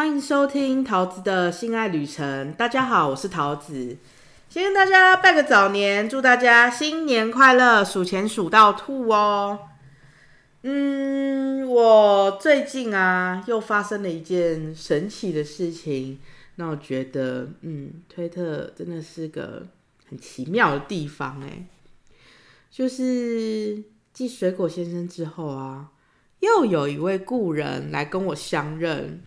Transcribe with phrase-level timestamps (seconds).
[0.00, 2.54] 欢迎收听桃子的性爱旅程。
[2.54, 3.98] 大家好，我是桃子，
[4.48, 9.58] 先跟大家拜个早年，祝大家新年快乐，数钱数到吐哦。
[10.62, 16.18] 嗯，我最近啊，又发生了一件神奇的事情，
[16.54, 19.66] 那我觉得，嗯，推特真的是个
[20.08, 21.66] 很奇妙的地方哎。
[22.70, 25.90] 就是继水果先生之后啊，
[26.38, 29.20] 又有一位故人来跟我相认。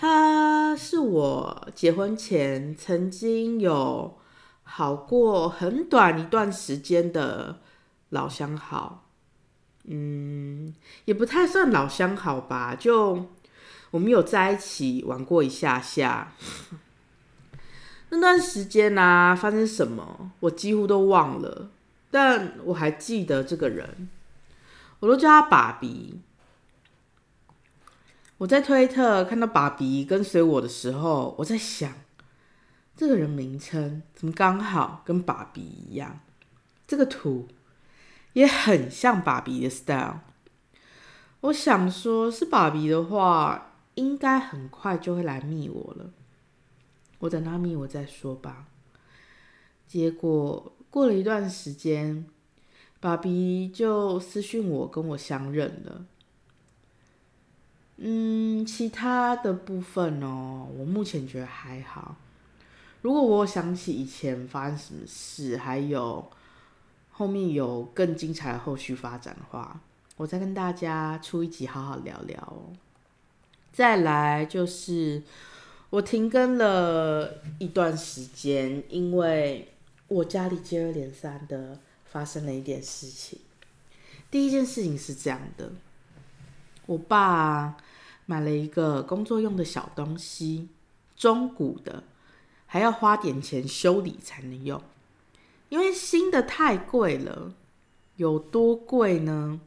[0.00, 4.16] 他是我结婚前曾经有
[4.62, 7.58] 好过很短一段时间的
[8.10, 9.08] 老相好，
[9.86, 10.72] 嗯，
[11.06, 13.26] 也不太算老相好吧，就
[13.90, 16.32] 我们有在一起玩过一下下。
[18.10, 21.70] 那段时间呢，发生什么我几乎都忘了，
[22.12, 24.08] 但我还记得这个人，
[25.00, 26.20] 我都叫他爸比。
[28.38, 31.92] 我在推特看到爸比跟随我的时候，我在想，
[32.96, 36.20] 这个人名称怎么刚好跟爸比一样？
[36.86, 37.48] 这个图
[38.34, 40.20] 也很像爸比的 style。
[41.40, 46.10] 我想说，是爸比的话，应该很快就会来密我了。
[47.18, 48.68] 我等他密我再说吧。
[49.88, 52.24] 结果过了一段时间，
[53.00, 56.06] 爸比就私讯我，跟我相认了。
[58.00, 62.14] 嗯，其他的部分哦，我目前觉得还好。
[63.02, 66.30] 如果我想起以前发生什么事，还有
[67.10, 69.80] 后面有更精彩的后续发展的话，
[70.16, 72.70] 我再跟大家出一集好好聊聊哦。
[73.72, 75.20] 再来就是
[75.90, 79.72] 我停更了一段时间，因为
[80.06, 83.40] 我家里接二连三的发生了一点事情。
[84.30, 85.72] 第一件事情是这样的，
[86.86, 87.76] 我爸。
[88.30, 90.68] 买了一个工作用的小东西，
[91.16, 92.04] 中古的，
[92.66, 94.82] 还要花点钱修理才能用，
[95.70, 97.54] 因为新的太贵了。
[98.16, 99.58] 有多贵呢？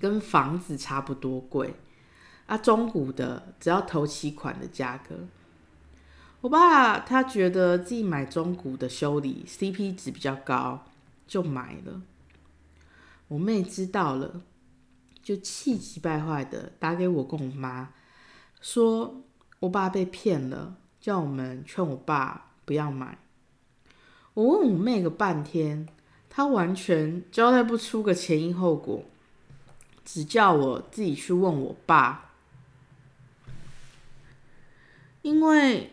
[0.00, 1.74] 跟房子差不多贵。
[2.46, 5.14] 啊，中古的只要头期款的价格。
[6.40, 10.86] 我爸他觉得自己买中古的修理 CP 值比较高，
[11.28, 12.02] 就买了。
[13.28, 14.40] 我妹知道了。
[15.22, 17.90] 就气急败坏的打给我跟我妈，
[18.60, 19.22] 说
[19.60, 23.18] 我爸被骗了，叫我们劝我爸不要买。
[24.34, 25.88] 我问我妹个半天，
[26.28, 29.04] 她完全交代不出个前因后果，
[30.04, 32.30] 只叫我自己去问我爸。
[35.22, 35.92] 因为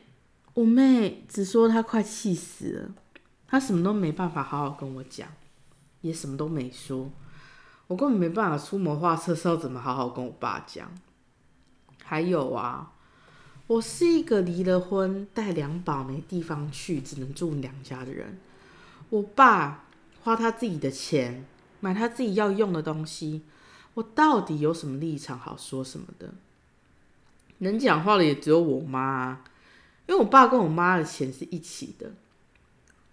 [0.53, 2.91] 我妹只说她快气死了，
[3.47, 5.27] 她什么都没办法好好跟我讲，
[6.01, 7.09] 也什么都没说。
[7.87, 10.91] 我根本没办法出谋划策，是要怎么好好跟我爸讲？
[12.03, 12.93] 还有啊，
[13.67, 18.39] 我是一个离了婚、带两宝没地方去、只能住娘家的人。
[19.09, 19.85] 我爸
[20.21, 21.45] 花他自己的钱
[21.79, 23.43] 买他自己要用的东西，
[23.93, 26.33] 我到底有什么立场好说什么的？
[27.59, 29.43] 能讲话的也只有我妈，啊
[30.07, 32.11] 因为我爸跟我妈的钱是一起的。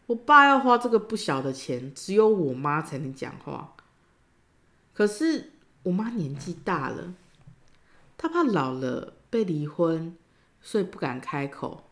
[0.07, 3.74] 我爸要花这个不小的钱，只有我妈才能讲话。
[4.95, 5.51] 可是
[5.83, 7.13] 我妈年纪大了，
[8.17, 10.17] 她怕老了被离婚，
[10.63, 11.85] 所以不敢开口。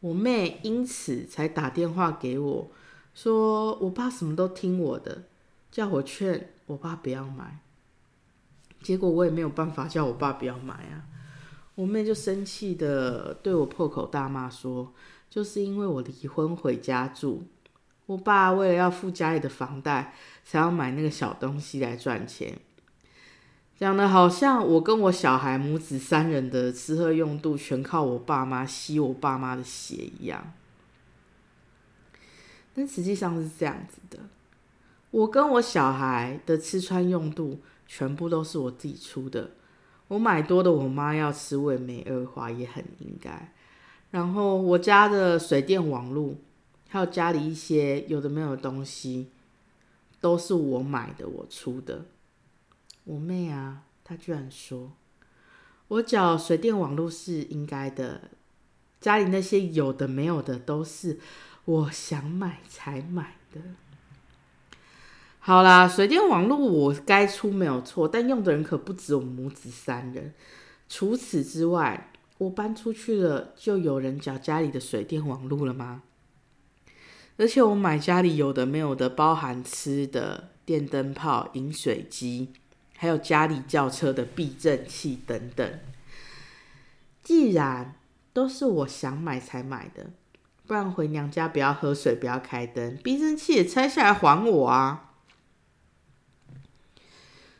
[0.00, 2.70] 我妹因此才打电话给我，
[3.14, 5.24] 说我爸什么都听我的，
[5.72, 7.60] 叫我劝我爸不要买。
[8.82, 11.08] 结果我也没有办法叫我爸不要买啊。
[11.74, 14.92] 我妹就生气的对我破口大骂说，
[15.28, 17.46] 就是因为我离婚回家住。
[18.06, 22.56] 我爸为了要付家里的房贷，才要买那个小东西来赚钱，
[23.76, 30.52] 讲的好像我跟我小孩母子三人的吃喝用度全靠我爸妈吸我爸妈的血一样。
[32.74, 34.20] 但实际上是这样子的，
[35.10, 39.50] 我跟我小孩的吃穿用度全部都是我自己出的，
[40.06, 43.52] 我买多的我妈要吃，我也没二花，也很应该。
[44.12, 46.36] 然后我家的水电网络。
[46.96, 49.28] 还有家里一些有的没有的东西，
[50.18, 52.06] 都是我买的，我出的。
[53.04, 54.92] 我妹啊，她居然说，
[55.88, 58.30] 我缴水电网络是应该的，
[58.98, 61.18] 家里那些有的没有的都是
[61.66, 63.60] 我想买才买的。
[65.38, 70.32] 好啦，水电网络我该出没有错，但用的人可不止我们母子三人。
[70.88, 76.04] 除此之外，我搬出去了，就有人缴家里的水电网络了吗？
[77.38, 82.52] 而且我买家里有的没有的，包含吃的、电灯泡、饮水机，
[82.96, 85.78] 还有家里轿车的避震器等等。
[87.22, 87.96] 既然
[88.32, 90.10] 都是我想买才买的，
[90.66, 95.12] 不然回娘家不要喝水，不要开灯，避震器也拆下来还我啊！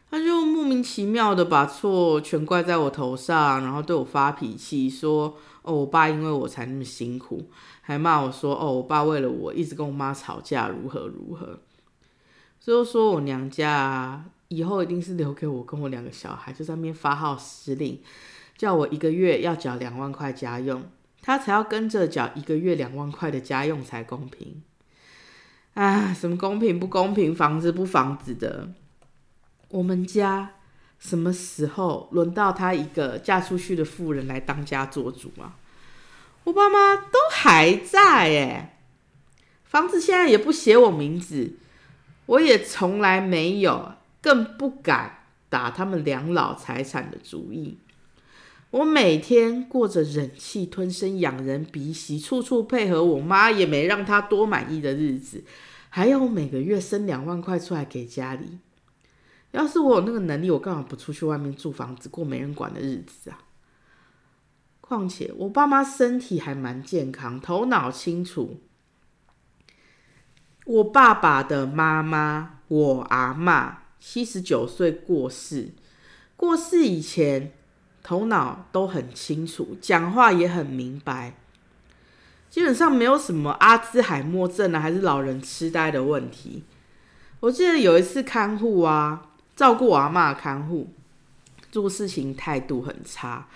[0.08, 0.46] 他就
[0.76, 7.50] 名其妙的把错全怪在我头上，然后对我发脾气，说：“哦，我爸因为我才那么辛苦，
[7.80, 11.58] 还骂我说：哦，我爸为了我一直跟我妈吵架，如何如何。”
[12.60, 18.00] 最后说我娘家以后一定是留给我跟我两个小孩，就在那边发号施令，
[18.56, 20.82] 叫我一个月要缴两万块家用，
[21.22, 24.62] 他才要跟着缴一个月两万块的家用才公平。
[25.74, 28.68] 啊，什么公平不公平，房子不房子的。
[29.68, 30.52] 我们家
[31.06, 35.54] 什么时候轮到她一个嫁出去的妇人来当家做主啊？
[36.42, 38.78] 我爸妈都还在哎，
[39.62, 41.52] 房子现在也不写我名字，
[42.26, 45.18] 我也从来没有，更不敢
[45.48, 47.78] 打他们两老财产的主意。
[48.70, 55.44] 我每天过着忍气吞声、养人鼻息、处处配合我妈也没让她多满意的日子，
[55.88, 58.58] 还要每个月生两万块出来给家里。
[59.56, 63.38] 要是我有那个能力，我干嘛不出去外面租房子过没人管的日子啊？
[64.82, 68.60] 况且我爸妈身体还蛮健康，头脑清楚。
[70.66, 75.70] 我爸爸的妈妈，我阿妈，七十九岁过世。
[76.36, 77.52] 过世以前，
[78.02, 81.34] 头脑都很清楚，讲话也很明白，
[82.50, 86.62] 基本上没有什么阿兹海默症啊，还是老人痴呆的问题。
[87.40, 89.25] 我记得有一次看护啊。
[89.56, 90.88] 照顾我阿妈看护，
[91.72, 93.48] 做事情态度很差。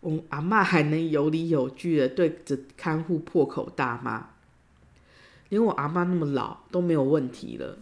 [0.00, 4.30] 我阿妈还能有理有据的对着看护破口大骂，
[5.48, 7.78] 连我阿妈那么老都没有问题了。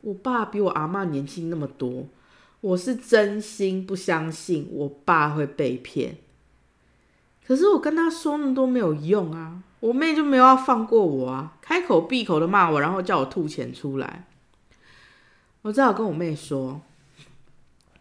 [0.00, 2.06] 我爸比我阿妈年轻那么多，
[2.60, 6.16] 我是真心不相信我爸会被骗。
[7.44, 14.26] 可是我跟他说那么多没有用啊，我妹就没有要放过我啊，开口闭口的骂我，然后叫我吐钱出来。
[15.66, 16.80] 我只好跟我妹说：“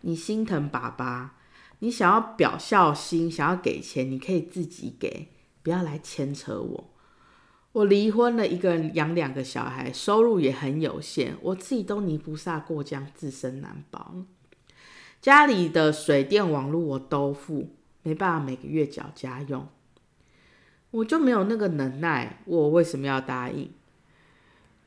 [0.02, 1.34] 你心疼爸爸，
[1.80, 5.30] 你想要表孝心，想要给钱，你可以自己给，
[5.64, 6.90] 不要来牵扯我。
[7.72, 14.14] 我离婚了，一个人养两个小孩，收入也很有限，我自己都泥菩萨过江，自身难保。
[15.20, 17.72] 家里的水电网络我都付，
[18.04, 19.68] 没办法每个月缴家用，
[20.92, 22.44] 我就没有那个能耐。
[22.46, 23.72] 我为什么要答应？”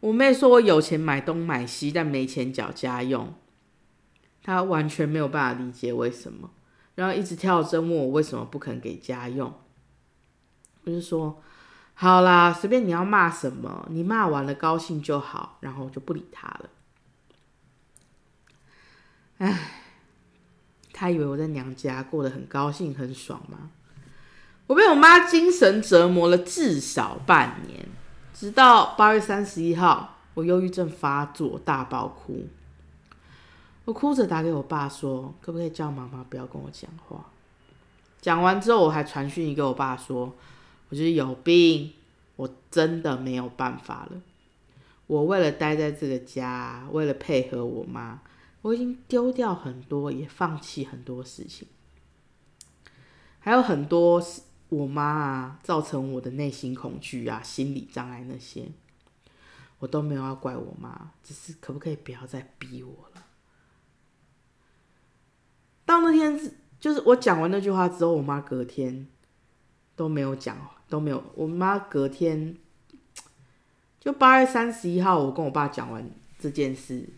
[0.01, 3.35] 我妹说：“我有钱买东买西，但没钱缴家用。”
[4.43, 6.51] 她完全没有办法理解为什么，
[6.95, 9.53] 然后一直跳针问我为什么不肯给家用。
[10.85, 11.43] 我就说
[11.95, 16.71] ：“好啦，随便你要骂什么，你骂完了高兴就好。”然后我就不理她了。
[19.39, 19.59] 唉，
[20.93, 23.71] 她以为我在娘家过得很高兴很爽吗？
[24.69, 27.89] 我被我妈精神折磨了至少半年。
[28.39, 32.47] 直到八月三十一号，我忧郁症发作，大爆哭。
[33.85, 37.27] 我哭着打给我爸说：“可不可以叫妈妈不要跟我讲话？”
[38.23, 40.33] 讲完之后，我还传讯给我爸说
[40.89, 41.93] ：“我就是有病，
[42.37, 44.21] 我真的没有办法了。
[45.09, 48.21] 我为了待在这个家，为了配合我妈，
[48.63, 51.67] 我已经丢掉很多，也放弃很多事情，
[53.41, 54.23] 还有很多。”
[54.69, 58.69] 我妈啊，造成我的内心恐惧啊、心理障碍那些，
[59.79, 63.25] 我都没有要怪我妈，只是可不可以不要再逼我了？
[65.87, 66.39] 到那天
[66.79, 69.09] 就是我讲完那句话之后，我妈隔天
[69.97, 70.57] 都没有讲，
[70.87, 71.25] 都没有。
[71.35, 72.57] 我妈隔天
[73.99, 77.09] 就八月三十一号，我跟我爸讲完这件事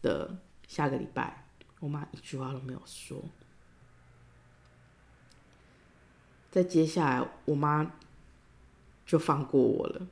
[0.00, 0.38] 的
[0.68, 1.44] 下个礼拜，
[1.80, 3.20] 我妈一句话都没有说。
[6.50, 7.92] 在接下来，我妈
[9.06, 10.02] 就放过我了，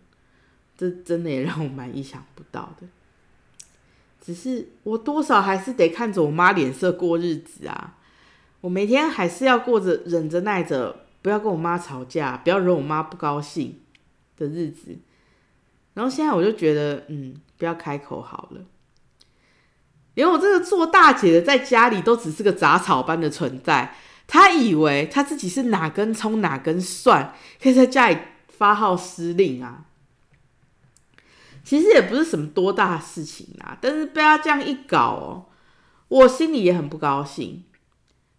[0.77, 2.87] 这真的也让我蛮意想不到的。
[4.21, 7.97] 只是我多少还是得看着我妈脸色过日子啊，
[8.61, 13.81] 我每天还是要过着忍着耐着，不要跟我妈吵架，不要惹我妈不高兴
[14.37, 14.97] 的日子。
[15.95, 18.61] 然后现在我就觉得，嗯，不要开口好了。
[20.15, 23.95] 连我这个做大姐的，在家里都只是个杂草般的存在。
[24.29, 29.87] 他以为他自己是哪根葱哪根蒜，可以在家里发号施令啊！
[31.65, 35.47] 其实也不是什么多大事情啊，但是被他这样一搞哦，
[36.09, 37.65] 我心里也很不高兴。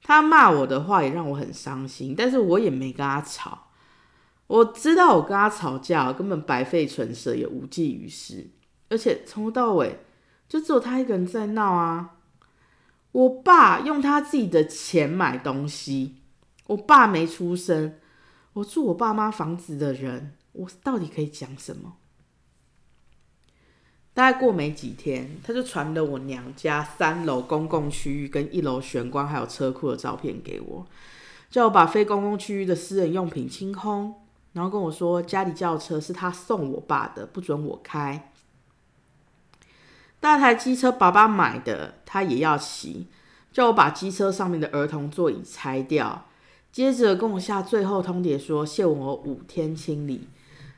[0.03, 3.67] 他骂我的话也让我很伤心，但是我也没跟他吵。
[4.47, 8.49] 我知道我跟他吵架根本白费唇舌，也无济于事，
[8.89, 9.99] 而且从头到尾
[10.47, 12.17] 就只有他一个人在闹啊。
[13.11, 16.17] 我爸用他自己的钱买东西，
[16.67, 17.95] 我爸没出生，
[18.53, 21.95] 我住我爸妈房子的人，我到底可以讲什么？
[24.13, 30.85] 大概过没几天，他就传了我娘家三楼公共区域跟一楼玄关还有车库的照片给我，
[31.49, 34.13] 叫我把非公共区域的私人用品清空，
[34.53, 38.28] 然后跟我说家里轿车是他送我爸的，不准我开。
[40.19, 43.07] 大台机车爸爸买的，他也要骑，
[43.53, 46.25] 叫我把机车上面的儿童座椅拆掉。
[46.71, 50.27] 接着跟我下最后通牒说限我五天清理，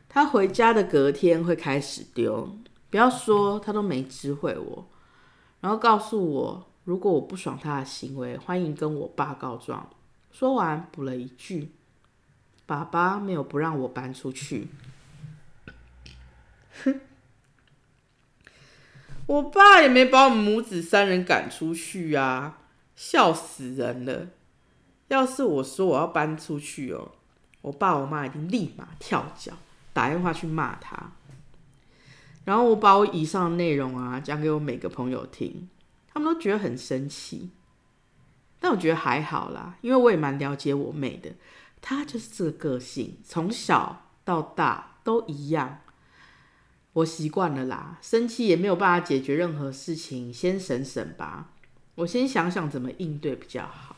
[0.07, 2.55] 他回家的隔天会开始丢。
[2.89, 4.87] 不要说他都没知会我，
[5.59, 9.89] 然后告诉我，如果我不爽他的行为，欢迎跟我爸告状。
[10.31, 11.71] 说完补了一句
[12.65, 14.69] ：“爸爸没有不让我搬出去。”
[19.31, 22.57] 我爸也没把我们母子三人赶出去啊，
[22.97, 24.27] 笑死人了！
[25.07, 27.13] 要是我说我要搬出去哦，
[27.61, 29.53] 我爸我妈一定立马跳脚，
[29.93, 31.13] 打电话去骂他。
[32.43, 35.69] 然后我把我以上内容啊讲给我每个朋友听，
[36.13, 37.51] 他们都觉得很生气，
[38.59, 41.31] 但我觉得还好啦，因为我也蛮了解我妹的，
[41.79, 45.79] 她就是这个个性，从小到大都一样，
[46.93, 51.51] 我习惯了啦，生气也没有办法解决任何事情，先省省吧，
[51.95, 53.95] 我先想想怎么应对比较好。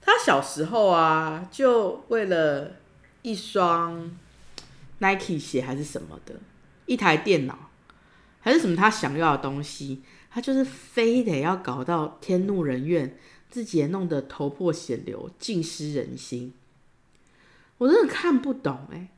[0.00, 2.76] 他小时候啊，就为了
[3.22, 4.10] 一双
[4.98, 6.40] Nike 鞋还是什么的。
[6.86, 7.70] 一台电脑
[8.40, 13.16] 还是什么他想要的东西，他就是非得要搞到天怒人怨，
[13.48, 16.52] 自己也弄得头破血流，尽失人心。
[17.78, 19.08] 我真的看不懂哎，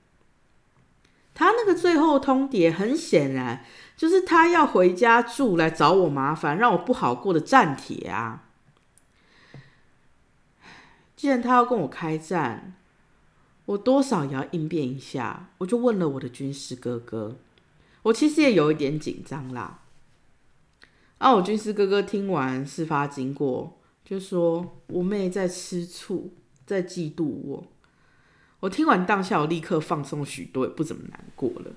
[1.38, 3.62] 他那个最后通牒，很显然
[3.94, 8.44] 就是他要回家住来找我麻烦，让我不好过的战帖啊。
[11.14, 12.74] 既然他要跟我开战，
[13.66, 15.50] 我多少也要应变一下。
[15.58, 17.36] 我就问了我的军师哥哥。
[18.04, 19.80] 我其实也有一点紧张啦。
[21.18, 26.32] 啊，我军师哥哥听完事发经过，就说我妹在吃醋，
[26.64, 27.64] 在嫉妒我。
[28.60, 31.72] 我听完当下，我立刻放松许多，也不怎么难过了。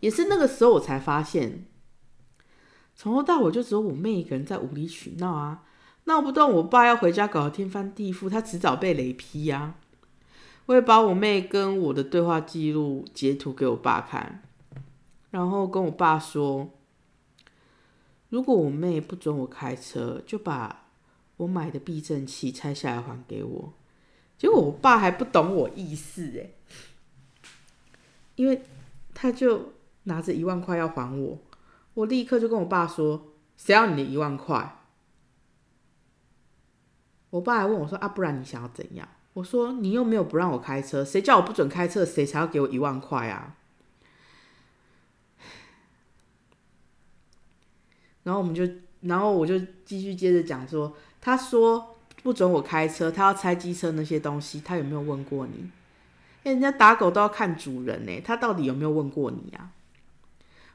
[0.00, 1.64] 也是那个时候，我才发现，
[2.94, 5.62] 从头到尾就只有我妹一个人在无理取闹啊，
[6.04, 9.74] 闹不动我爸要回家搞得天翻地覆，他迟早被雷劈呀。
[10.66, 14.42] 我也把我妹跟我的对话记录截图给我爸看。
[15.30, 16.70] 然后跟我爸说，
[18.28, 20.86] 如果我妹不准我开车，就把
[21.36, 23.72] 我买的避震器拆下来还给我。
[24.38, 26.50] 结果我爸还不懂我意思哎，
[28.34, 28.62] 因为
[29.14, 29.72] 他就
[30.04, 31.38] 拿着一万块要还我，
[31.94, 34.82] 我立刻就跟我爸说：“谁要你的一万块？”
[37.30, 43.56] 我爸还问我说：“啊，不然你想要怎样？”我说：“你又没有不让我开车，谁叫我不准开车，谁才要给我一万块啊？”
[48.22, 48.66] 然后我们就，
[49.00, 51.95] 然后我就继续接着讲说，他说
[52.26, 55.70] 不准我开车，他要拆机车那些东西，他有没有问过你？
[56.42, 59.70] 人家打狗都要看主人呢，他到底有没有问过你啊？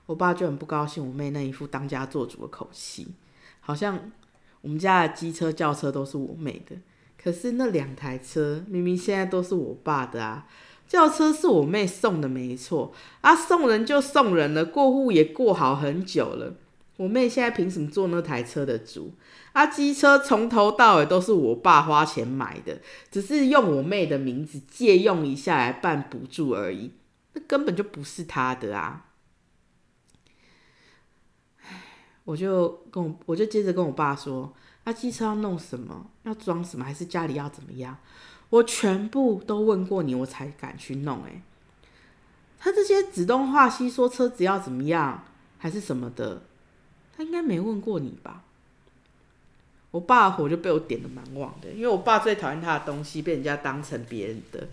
[0.06, 3.10] 我爸就很不高兴，我妹那一副当家做主的口气，
[3.60, 4.00] 好像
[4.62, 6.78] 我们家的机车、轿车都是我妹的，
[7.22, 10.48] 可是那两台车明明现在都是我爸的啊，
[10.88, 16.54] 轿车是我妹送的没错，啊送人就送人了，过户也过好很久了。
[17.02, 19.12] 我妹现在凭什么坐那台车的主？
[19.54, 22.80] 啊，机车从头到尾都是我爸花钱买的，
[23.10, 26.92] 只是用我妹的名字借用一下来办补助而已，
[27.34, 29.08] 那根本就不是他的啊！
[32.24, 34.54] 我就跟我我就接着跟我爸说，
[34.84, 36.12] 啊，机车要弄什么？
[36.22, 36.86] 要装什么？
[36.86, 37.98] 还是家里要怎么样？
[38.52, 41.24] 我全部都问过你，我才敢去弄。
[41.24, 41.42] 诶，
[42.60, 45.24] 他这些指东画西说车子要怎么样，
[45.58, 46.44] 还是什么的。
[47.16, 48.44] 他应该没问过你吧？
[49.92, 54.70] 我爸的火就被我点的蛮旺的，因为我爸最讨厌他的东西被人家当成别人的。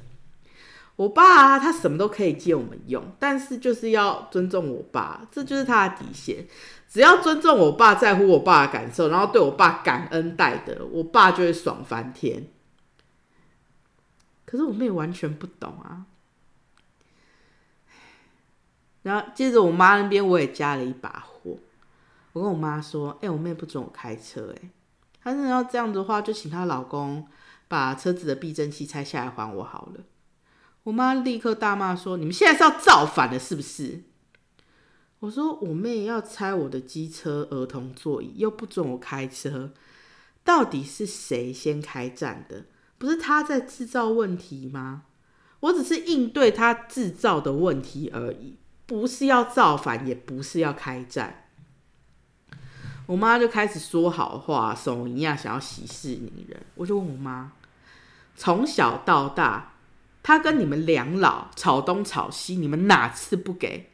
[0.94, 6.46] 我爸他什么都可以借我们用，但是就是要尊重我爸，这就是他的底线。
[6.88, 12.46] 只要尊重我爸，在乎我爸的感受，然后对我爸感恩戴德，我爸就会爽翻天。
[14.44, 16.06] 可是我妹完全不懂啊。
[19.02, 21.37] 然后接着我妈那边我也加了一把火。
[22.38, 24.70] 我跟我妈说：“哎，我妹不准我开车，哎，
[25.20, 27.26] 她真的要这样的话，就请她老公
[27.66, 30.04] 把车子的避震器拆下来还我好了。”
[30.84, 34.04] 我妈立刻大骂说：“你们现在是要造反了是不是？”
[35.18, 39.72] 我说：“我妹要拆我的机车儿童座椅，又不准我开车，
[40.44, 42.66] 到底是谁先开战的？
[42.98, 45.02] 不是他在制造问题吗？
[45.60, 51.47] 我只是应对他制造的问题而已，不是要造反，也不是要开战。
[53.08, 56.60] 我妈就开始说好话，怂一样想要息事宁人。
[56.74, 57.52] 我就问我妈，
[58.36, 59.72] 从小到大，
[60.22, 63.88] 他跟你们两老吵东吵西，你们哪次不给？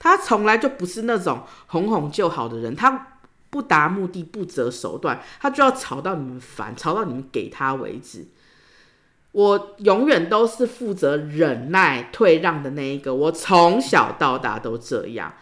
[0.00, 3.18] 他从来就不是那种哄哄就好的人，他
[3.50, 8.26] 不达目的不择手段，他就要吵到你们烦，吵到你们给他为止。
[9.30, 13.14] 我永远都是负责忍耐、退让的那一个。
[13.14, 15.34] 我从小到大都这样，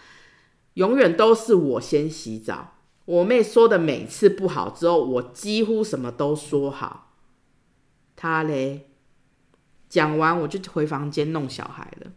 [0.74, 2.74] 永远都是我先洗澡。
[3.08, 7.14] 我妹说的每次不好之后，我几乎什么都说好。
[8.14, 8.90] 他嘞，
[9.88, 12.12] 讲完我就回房间弄小孩了，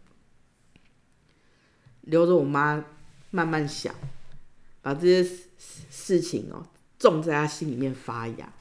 [2.02, 2.84] 留着我妈
[3.30, 3.94] 慢慢想，
[4.82, 6.66] 把这些事情哦
[6.98, 8.52] 种在她心里面发芽。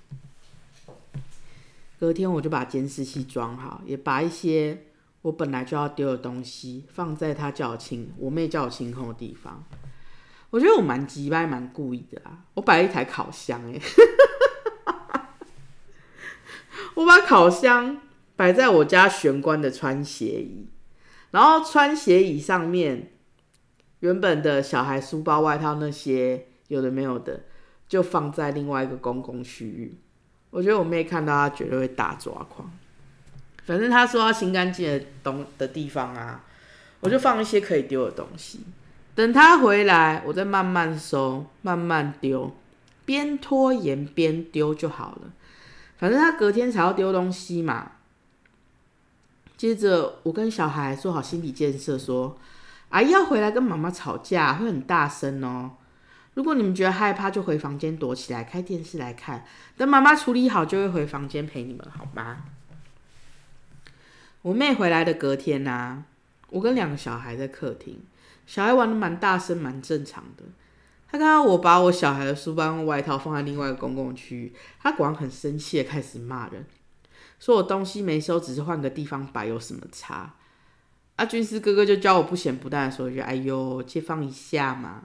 [1.99, 4.85] 隔天我就把监视器装好，也把一些
[5.23, 9.61] 我本来就要丢的东西放在他叫我清，我妹叫我清空的地方。
[10.51, 12.37] 我觉得我蛮急掰，蛮故意的啊！
[12.53, 13.79] 我摆了一台烤箱，哎，
[16.95, 18.01] 我把烤箱
[18.35, 20.69] 摆在我家玄关的穿鞋椅，
[21.31, 23.13] 然后穿鞋椅上面
[24.01, 27.45] 原本的小孩书包、外套那些有的没有的，
[27.87, 29.97] 就放在另外一个公共区域。
[30.49, 32.69] 我觉得我妹看到她绝对会大抓狂。
[33.63, 36.43] 反正她说要清干净的东的地方啊，
[36.99, 38.59] 我就放一些可以丢的东西。
[39.13, 42.55] 等他回来，我再慢慢收，慢慢丢，
[43.05, 45.31] 边拖延边丢就好了。
[45.97, 47.91] 反正他隔天才要丢东西嘛。
[49.57, 52.37] 接着我跟小孩做好心理建设，说
[52.89, 55.71] 阿姨要回来跟妈妈吵架，会很大声哦。
[56.33, 59.45] 如果你们觉得害怕，就回房间躲起来，开电视来看。
[59.77, 62.37] 等妈妈处理好，就会回房间陪你们，好吗？
[64.41, 66.03] 我妹回来的隔天呐，
[66.49, 67.99] 我跟两个小孩在客厅，
[68.45, 70.43] 小孩玩的蛮大声，蛮正常的。
[71.07, 76.65] 他看到我把我小孩的书包外套放在另外一个公共区域，他果然很生气的开始骂人，
[77.39, 80.35] 说我东西没收，只是换个地方摆，有什么差？
[81.17, 85.03] 阿军师哥哥就教我不咸不淡的说一句：“哎呦，借放一下嘛。”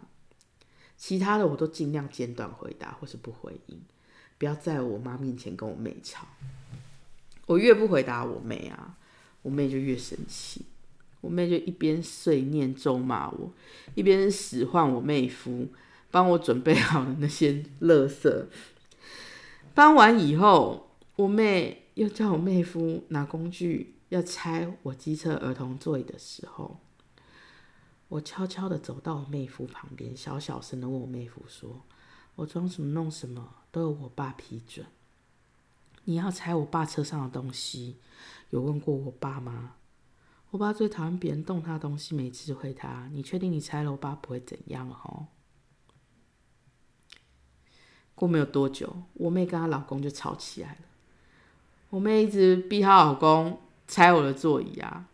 [0.97, 3.83] 其他的我都尽量简短回答，或是不回应，
[4.39, 6.27] 不要在我妈面前跟我妹吵。
[7.47, 8.97] 我越不回答我妹啊，
[9.43, 10.65] 我妹就越生气。
[11.21, 13.53] 我妹就一边碎念咒骂我，
[13.95, 15.67] 一边使唤我妹夫
[16.11, 18.47] 帮我准备好的那些垃圾。
[19.75, 26.79] 搬完以后，我妹又叫我妹夫拿工具要拆我机车儿童座椅的时候。
[28.09, 31.83] 我悄悄的走到我妹夫旁边，小小声的问我妹夫说
[32.37, 34.87] ：“我装什么弄什么都有我爸批准。
[36.05, 37.97] 你要拆我爸车上的东西，
[38.51, 39.75] 有问过我爸吗？
[40.57, 43.11] 我爸最讨厌别人动他东西，没智慧他。
[43.13, 45.27] 你确定你拆了我爸不会怎样哦？”
[48.17, 50.79] 过没有多久，我妹跟她老公就吵起来了。
[51.91, 55.07] 我妹一直逼她老公拆我的座椅啊，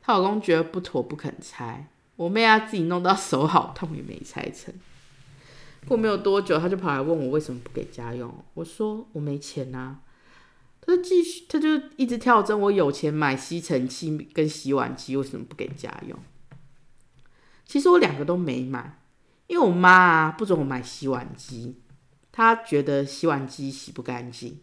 [0.00, 1.88] 她老公觉得不妥，不肯拆。
[2.16, 4.74] 我妹啊，自己弄到手好痛，也没拆成。
[5.86, 8.34] 过没有多久，他就跑来问我为什么不给家用。
[8.54, 10.00] 我说我没钱啊。
[10.86, 12.58] 他继续，他就一直跳针。
[12.58, 16.16] 我有钱买吸尘器跟洗碗机，为什么不给家用？
[17.64, 19.02] 其实我两个都没买，
[19.48, 21.80] 因为我妈啊不准我买洗碗机，
[22.30, 24.60] 她觉得洗碗机洗不干净，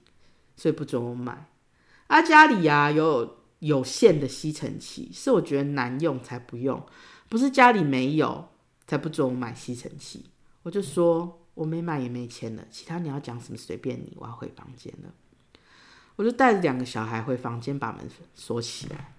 [0.55, 1.49] 所以不准我买。
[2.07, 6.81] 啊，家里啊有有线的吸尘器，是我觉得难用才不用。
[7.27, 8.47] 不是家里没有
[8.87, 10.27] 才不准我买吸尘器，
[10.61, 15.13] 我就说我没买也没钱了，其他你要讲什么随便你，我要回房间了。
[16.15, 19.13] 我就带着两个小孩回房间，把门锁起来。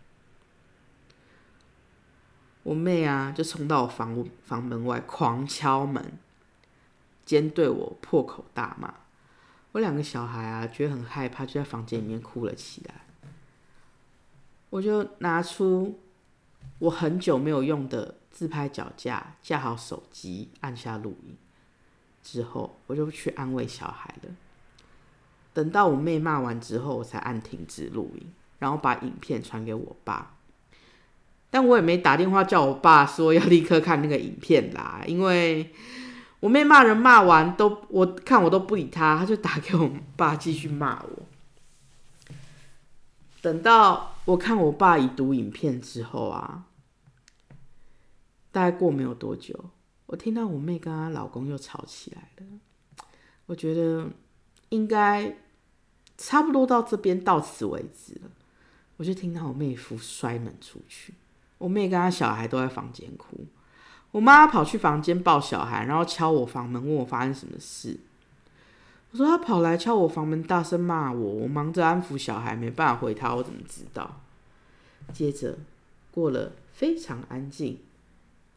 [2.62, 6.18] 我妹啊，就冲到我房房门外狂敲门，
[7.24, 8.94] 尖对我破口大骂。
[9.72, 12.94] 我两个小孩啊，觉得很害怕，就在房间里面哭了起来。
[14.70, 16.00] 我就拿出。
[16.78, 21.36] 我很久没有用的自拍脚架，架好手机，按下录音
[22.22, 24.34] 之后，我就去安慰小孩了。
[25.54, 30.36] 等到我妹骂完之后，我才按停止录音，然后把影片传给我爸。
[31.48, 35.72] 但我也没打电话叫我爸说要立刻看那个影片啦，因为
[36.40, 41.22] 我妹骂人骂完都我看我都不理他，他就打给我爸继续骂我。
[43.40, 46.64] 等到我看我爸已读影片之后啊。
[48.50, 49.52] 大概过没有多久，
[50.06, 52.46] 我听到我妹跟她老公又吵起来了。
[53.46, 54.08] 我觉得
[54.68, 55.36] 应该
[56.16, 58.30] 差不多到这边到此为止了。
[58.96, 61.14] 我就听到我妹夫摔门出去，
[61.58, 63.46] 我妹跟她小孩都在房间哭。
[64.12, 67.98] 我妈跑去房间抱小孩，然后敲我房门，问我发生什么事。
[69.10, 71.32] 我说她跑来敲我房门，大声骂我。
[71.32, 74.20] 我忙着安抚小孩，没办法回她，我怎么知道？
[75.12, 75.58] 接着
[76.12, 77.80] 过了非常安静，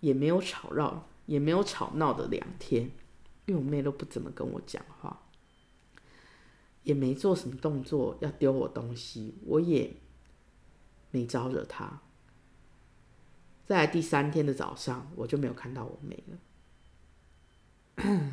[0.01, 2.91] 也没有吵闹，也没有吵闹的两天，
[3.47, 5.19] 因为我妹都不怎么跟我讲话，
[6.87, 9.91] 也没做什么动作要丢我东西，我也
[11.11, 11.99] 没招惹他。
[13.65, 16.37] 在第三天的早上，我就没有看到我妹了。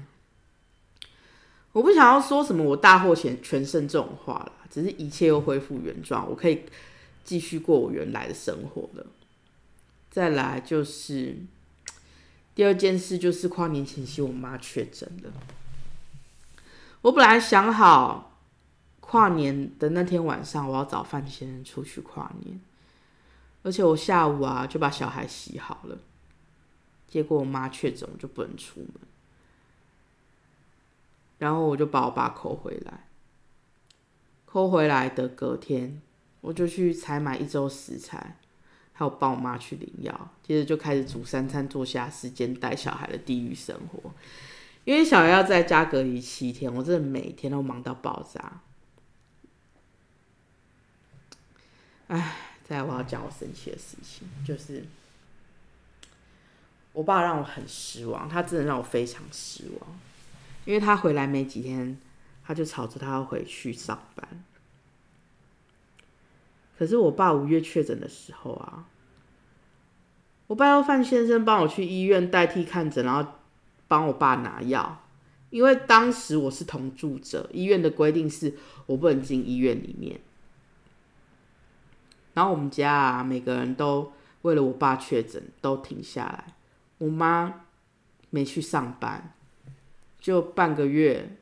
[1.72, 6.62] 我不想要说什么我大获全全胜这种话了，只是一切又恢复原状，我可以
[7.24, 9.04] 继续过我原来的生活了。
[10.12, 11.38] 再来就是
[12.54, 15.32] 第二件事，就是跨年前夕我妈确诊了。
[17.02, 18.33] 我本来想好
[19.06, 22.58] 跨年的那天晚上，我要找范先生出去跨年。
[23.62, 25.98] 而且我下午啊就把小孩洗好了，
[27.06, 28.90] 结果我妈确诊，我就不能出门。
[31.38, 33.06] 然后我就把我爸扣回来，
[34.46, 36.00] 扣回来的隔天，
[36.40, 38.38] 我就去采买一周食材，
[38.94, 44.10] 还有帮我妈去领药，接着就开始煮三餐，做下时间带小孩的地狱生活。
[44.84, 48.60] 因为小孩要在家隔离七天，我真的每天都忙到爆炸。
[52.18, 52.36] 哎。
[52.66, 54.82] 再来，我要讲我生气的事情，就是
[56.94, 60.00] 我爸让我很失望，他真的让我非常失望，
[60.64, 61.98] 因为他回来没几天，
[62.42, 64.26] 他就吵着他要回去上班。
[66.78, 68.86] 可是我爸五月确诊的时候啊，
[70.46, 73.30] 我爸要范先生帮我去医院代替看诊，然后
[73.86, 75.04] 帮我爸拿药，
[75.50, 78.54] 因为当时我是同住者，医院的规定是
[78.86, 80.18] 我不能进医院里面。
[82.34, 86.54] 然后我们家啊，每个人都为了我爸确诊都停下来。
[86.98, 87.62] 我妈
[88.30, 89.34] 没去上班，
[90.20, 91.38] 就半个月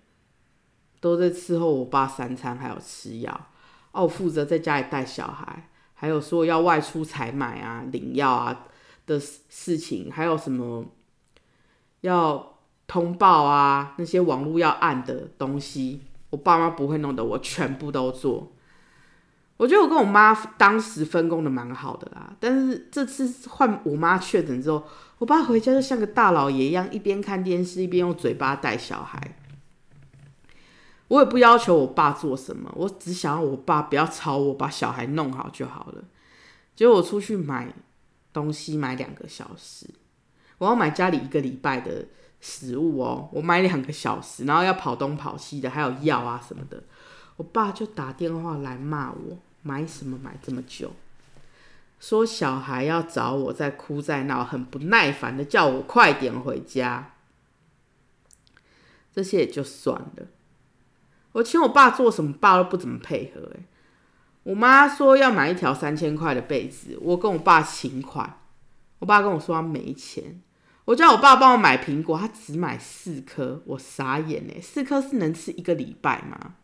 [1.01, 3.49] 都在伺候我爸三餐，还有吃药。
[3.93, 8.67] 哦，我负责在家里带小孩，还有说要外出采买啊、领药啊
[9.07, 10.87] 的事情，还有什么
[12.01, 16.01] 要通报啊那些网络要按的东西，
[16.31, 18.53] 我爸妈不会弄的，我全部都做。
[19.63, 24.83] 我觉得我跟我妈当时分工的蛮好的啦，但是这次换我妈确诊之后，
[25.19, 29.37] 我爸回家就像个大老爷一样，一边看电视一边用嘴巴带小孩。
[31.07, 36.03] 我也不要求我爸做什么，我只想要我爸不要吵我，把小孩弄好就好了。
[36.75, 37.73] 结果我出去买
[38.33, 39.87] 东西买两个小时，
[40.59, 42.07] 我要买家里一个礼拜的
[42.41, 46.83] 食物哦，我买两个小时，然后要跑东跑西的，还有药啊什么的，
[47.37, 49.39] 我爸就打电话来骂我。
[49.63, 50.93] 买什么买这么久？
[52.01, 57.15] 说小孩要找我，在哭在闹，很不耐烦的叫我快点回家。
[59.13, 60.27] 这些也就算了，
[61.33, 63.53] 我请我爸做什么，爸都不怎么配合。
[63.55, 63.65] 哎，
[64.43, 68.41] 我妈说要买一条三千块的被子，我跟我爸请款，
[68.99, 70.43] 我爸跟我说他没钱。
[70.87, 76.57] 我叫我爸帮我买苹果，他只买四颗，我傻眼哎，四颗是能吃一个礼拜吗？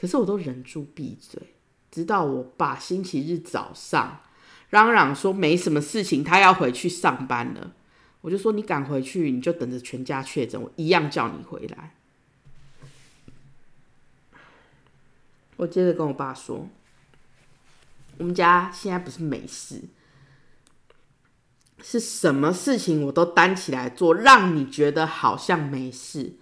[0.00, 1.55] 可是我都忍住闭嘴。
[1.96, 4.20] 直到我爸星期日早上
[4.68, 7.72] 嚷嚷说没什么事情，他要回去上班了，
[8.20, 11.94] 我就说你敢回去，你就等着全家确诊，我一样叫你回来。
[15.56, 16.68] 我接着跟我爸说，
[18.18, 19.84] 我们家现在不是没事，
[21.82, 26.34] 是什么事情我都担起来做，让你觉得好像没事。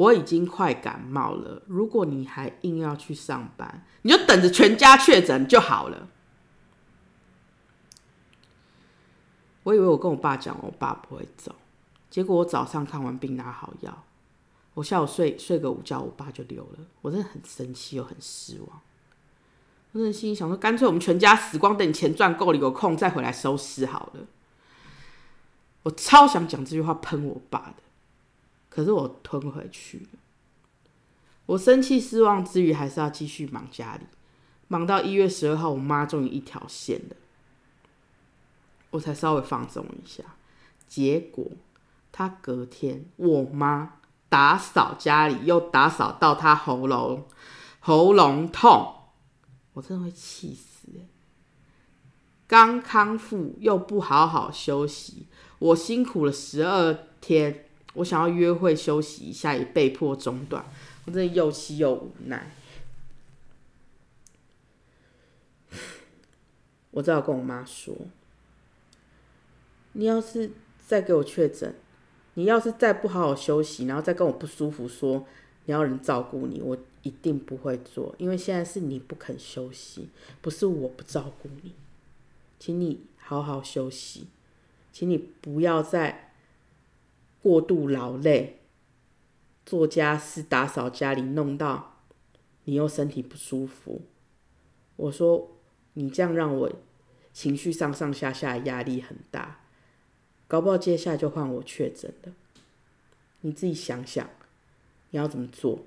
[0.00, 6.08] 我已经快感冒了，如果你还硬要去上班，你就等着全家确诊就好了。
[9.64, 11.54] 我以为我跟我爸讲，我爸不会走，
[12.08, 14.04] 结果我早上看完病拿好药，
[14.72, 16.78] 我下午睡睡个午觉，我爸就溜了。
[17.02, 18.80] 我真的很生气又很失望，
[19.92, 24.20] 我真的心里想说，干脆我们全家死光，等你钱赚够了，有空再回来收尸好了。
[25.82, 27.82] 我超想讲这句话喷我爸的。
[28.70, 30.06] 可是我吞回去。
[31.46, 34.06] 我生气失望之余，还是要继续忙家里，
[34.68, 37.16] 忙到一月十二号，我妈终于一条线了，
[38.90, 40.22] 我才稍微放松一下。
[40.86, 41.44] 结果
[42.12, 43.96] 她隔天，我妈
[44.28, 47.26] 打扫家里，又打扫到她喉咙
[47.80, 48.94] 喉咙痛，
[49.72, 50.86] 我真的会气死！
[52.46, 55.26] 刚康复又不好好休息，
[55.58, 57.66] 我辛苦了十二天。
[57.94, 60.64] 我想要约会休息一下，也被迫中断。
[61.06, 62.50] 我真的又气又无奈。
[66.92, 67.96] 我只好跟我妈说
[69.94, 70.50] ：“你要是
[70.86, 71.74] 再给我确诊，
[72.34, 75.24] 你要是再不好好休息，然后再跟我不舒服说
[75.66, 78.14] 你要人照顾你，我一定不会做。
[78.18, 80.08] 因为现在是你不肯休息，
[80.40, 81.74] 不是我不照顾你，
[82.58, 84.26] 请你好好休息，
[84.92, 86.29] 请你不要再
[87.42, 88.60] 过度劳累，
[89.64, 92.02] 做家事、打扫家里，弄到
[92.64, 94.02] 你又身体不舒服。”
[94.96, 95.56] 我说。
[95.94, 96.72] 你这样让我
[97.32, 99.62] 情绪上上下下压力很大，
[100.46, 102.32] 搞不好接下来就换我确诊了。
[103.40, 104.30] 你自己想想，
[105.10, 105.80] 你要怎么做？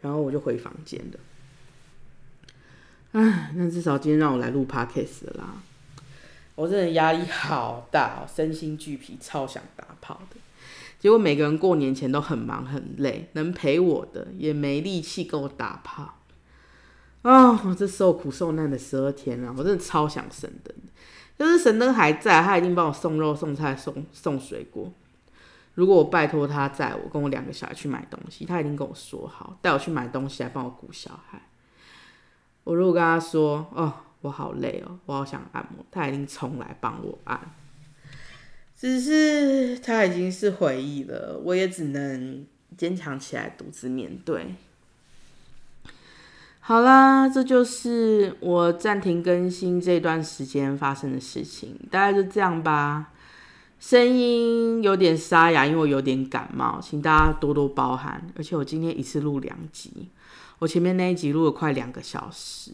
[0.00, 1.20] 然后我就回房间了。
[3.12, 5.62] 唉，那至少今天让我来录 podcast 啦。
[6.54, 10.36] 我真的压力好大哦，身心俱疲，超想打炮的。
[10.98, 16.18] 结果每个人过年前都很忙很累，能陪我的也没力气跟我打炮。
[17.22, 20.74] 啊，这受苦受难的十二天啊，我真的超想神灯。
[21.38, 24.92] 就是神灯还在，他一定帮我送肉、送菜、送送水果。
[25.74, 31.48] 如果我拜托他载我跟我两个小孩去买东西，他一定跟我说好，带我去买东西，还帮我顾小孩。
[32.64, 37.38] 我如果跟他说，哦，我好累哦，我好想按摩，他一定冲来帮我按。
[38.74, 42.44] 只是他已经是回忆了，我也只能
[42.76, 44.54] 坚强起来，独自面对。
[46.58, 53.12] 好啦，这就是我暂停更新这段时间发生的事情，大概就这样吧。
[53.80, 58.24] 声音有点沙哑，因为我有点感冒，请大家多多包涵。
[58.36, 60.08] 而且我今天一次录两集，
[60.60, 62.70] 我前面那一集录了快两个小时，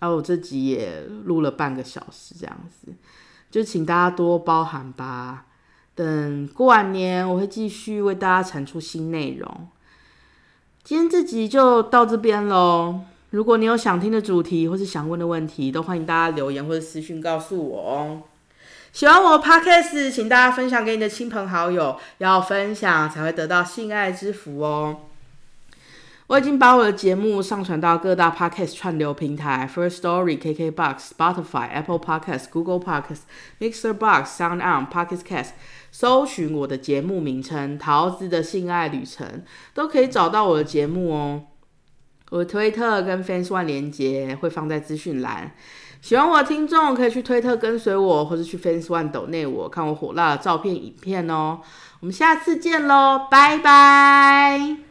[0.00, 2.92] 而我这集也录了半个小时，这样子，
[3.50, 5.46] 就请大家多包涵吧。
[5.94, 9.68] 等过完年，我会继续为大家产出新内容。
[10.84, 13.00] 今天这集就到这边喽。
[13.30, 18.22] 如果你有想听的主题或是想问的问题，都欢迎大家留言或者私讯告诉我哦。
[18.92, 25.07] 喜欢我 podcast，请大家分享给你的亲朋好友，要分享才会得到性爱之福哦。
[26.28, 33.22] 我已经把我的节目上传到各大 podcast 串流平台，First Story、KKBox、Spotify、Apple Podcasts、Google Podcasts、
[33.58, 35.52] Mixer Box、Sound On、Podcast Cast，
[35.90, 39.26] 搜寻我的节目名称《桃子的性爱旅程》，
[39.72, 41.44] 都可以找到我的节目哦。
[42.30, 45.52] 我的推特跟 Fans One 连接会放在资讯栏，
[46.02, 51.60] 喜欢我的听众可以去推特跟随我，或者去 Fans One 抖内我看我火辣的照片影片哦。
[52.00, 54.87] 我们下次见喽，拜拜。